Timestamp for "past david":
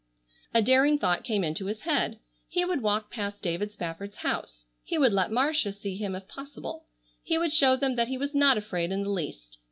3.11-3.71